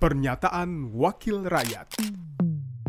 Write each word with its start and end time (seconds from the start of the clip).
Pernyataan 0.00 0.96
Wakil 0.96 1.44
Rakyat 1.44 2.00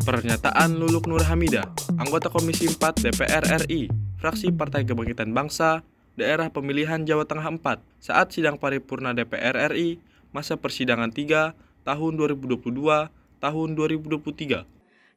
Pernyataan 0.00 0.80
Luluk 0.80 1.04
Nur 1.04 1.20
Hamida, 1.20 1.68
anggota 2.00 2.32
Komisi 2.32 2.64
4 2.64 3.04
DPR 3.04 3.68
RI, 3.68 3.92
fraksi 4.16 4.48
Partai 4.48 4.88
Kebangkitan 4.88 5.28
Bangsa, 5.36 5.84
daerah 6.16 6.48
pemilihan 6.48 7.04
Jawa 7.04 7.28
Tengah 7.28 7.44
4, 7.60 7.84
saat 8.00 8.32
sidang 8.32 8.56
paripurna 8.56 9.12
DPR 9.12 9.76
RI, 9.76 10.00
masa 10.32 10.56
persidangan 10.56 11.12
3, 11.12 11.52
tahun 11.84 12.12
2022, 12.16 12.64
tahun 13.44 13.68
2023. 13.76 14.64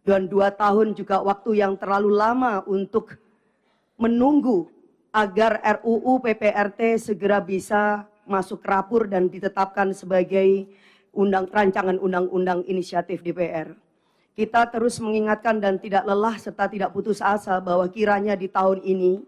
dan 0.04 0.28
dua 0.28 0.52
tahun 0.52 1.00
juga 1.00 1.24
waktu 1.24 1.64
yang 1.64 1.80
terlalu 1.80 2.12
lama 2.12 2.60
untuk 2.68 3.16
menunggu 3.96 4.68
agar 5.16 5.64
RUU 5.80 6.20
PPRT 6.20 7.00
segera 7.00 7.40
bisa 7.40 8.04
masuk 8.28 8.60
rapur 8.68 9.08
dan 9.08 9.32
ditetapkan 9.32 9.96
sebagai 9.96 10.68
undang 11.16 11.48
rancangan 11.50 11.98
undang-undang 11.98 12.68
inisiatif 12.68 13.24
DPR. 13.24 13.74
Kita 14.36 14.68
terus 14.68 15.00
mengingatkan 15.00 15.64
dan 15.64 15.80
tidak 15.80 16.04
lelah 16.04 16.36
serta 16.36 16.68
tidak 16.68 16.92
putus 16.92 17.24
asa 17.24 17.58
bahwa 17.64 17.88
kiranya 17.88 18.36
di 18.36 18.52
tahun 18.52 18.84
ini 18.84 19.24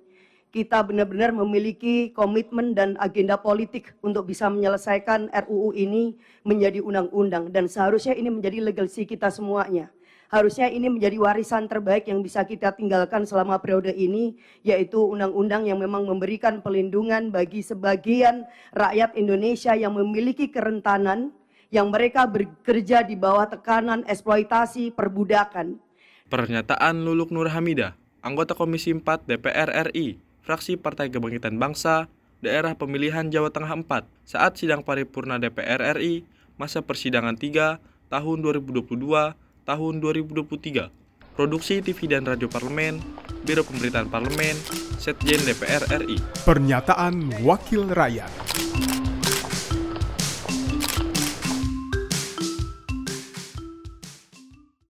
kita 0.51 0.83
benar-benar 0.83 1.31
memiliki 1.31 2.11
komitmen 2.11 2.75
dan 2.75 2.99
agenda 2.99 3.39
politik 3.39 3.95
untuk 4.03 4.27
bisa 4.27 4.51
menyelesaikan 4.51 5.31
RUU 5.47 5.75
ini 5.75 6.15
menjadi 6.43 6.83
undang-undang 6.83 7.51
dan 7.55 7.71
seharusnya 7.71 8.15
ini 8.15 8.31
menjadi 8.31 8.63
legacy 8.63 9.07
kita 9.07 9.31
semuanya. 9.31 9.91
Harusnya 10.27 10.67
ini 10.67 10.91
menjadi 10.91 11.15
warisan 11.23 11.71
terbaik 11.71 12.11
yang 12.11 12.19
bisa 12.19 12.43
kita 12.43 12.75
tinggalkan 12.75 13.23
selama 13.23 13.63
periode 13.63 13.95
ini, 13.95 14.35
yaitu 14.59 14.99
undang-undang 14.99 15.63
yang 15.63 15.79
memang 15.79 16.03
memberikan 16.03 16.59
pelindungan 16.59 17.31
bagi 17.31 17.63
sebagian 17.63 18.43
rakyat 18.75 19.15
Indonesia 19.15 19.71
yang 19.71 19.95
memiliki 19.95 20.51
kerentanan, 20.51 21.31
yang 21.73 21.91
mereka 21.91 22.23
bekerja 22.27 23.03
di 23.03 23.19
bawah 23.19 23.47
tekanan 23.47 24.03
eksploitasi 24.07 24.95
perbudakan. 24.95 25.79
Pernyataan 26.27 27.07
Luluk 27.07 27.31
Nur 27.31 27.47
Hamida, 27.51 27.95
anggota 28.19 28.51
Komisi 28.51 28.91
4 28.91 29.27
DPR 29.27 29.91
RI, 29.91 30.19
fraksi 30.43 30.75
Partai 30.75 31.07
Kebangkitan 31.07 31.55
Bangsa, 31.55 32.11
daerah 32.43 32.75
pemilihan 32.75 33.27
Jawa 33.31 33.51
Tengah 33.51 33.71
4, 33.71 34.07
saat 34.27 34.59
sidang 34.59 34.83
paripurna 34.83 35.39
DPR 35.39 35.95
RI, 35.95 36.27
masa 36.59 36.83
persidangan 36.83 37.39
3, 37.39 37.79
tahun 38.11 38.37
2022, 38.43 39.35
tahun 39.63 39.93
2023. 40.03 40.91
Produksi 41.37 41.85
TV 41.85 42.09
dan 42.09 42.25
Radio 42.25 42.49
Parlemen, 42.49 42.97
Biro 43.45 43.61
Pemberitaan 43.61 44.09
Parlemen, 44.09 44.57
Setjen 44.97 45.37
DPR 45.45 45.85
RI. 46.01 46.17
Pernyataan 46.43 47.45
Wakil 47.45 47.85
Rakyat 47.93 48.31